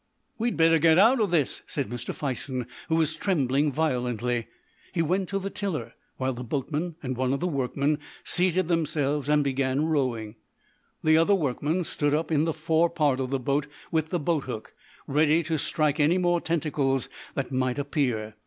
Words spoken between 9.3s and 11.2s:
began rowing. The